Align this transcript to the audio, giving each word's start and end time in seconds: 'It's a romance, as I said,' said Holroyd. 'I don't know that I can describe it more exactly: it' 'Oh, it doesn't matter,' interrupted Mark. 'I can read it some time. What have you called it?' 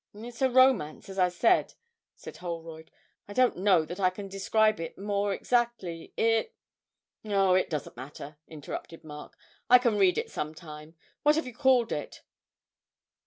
'It's 0.15 0.41
a 0.41 0.49
romance, 0.49 1.09
as 1.09 1.19
I 1.19 1.29
said,' 1.29 1.75
said 2.15 2.37
Holroyd. 2.37 2.89
'I 3.27 3.33
don't 3.33 3.57
know 3.57 3.85
that 3.85 3.99
I 3.99 4.09
can 4.09 4.27
describe 4.27 4.79
it 4.79 4.97
more 4.97 5.31
exactly: 5.31 6.11
it' 6.17 6.55
'Oh, 7.25 7.53
it 7.53 7.69
doesn't 7.69 7.95
matter,' 7.95 8.37
interrupted 8.47 9.03
Mark. 9.03 9.37
'I 9.69 9.77
can 9.77 9.97
read 9.99 10.17
it 10.17 10.31
some 10.31 10.55
time. 10.55 10.95
What 11.21 11.35
have 11.35 11.45
you 11.45 11.53
called 11.53 11.91
it?' 11.91 12.23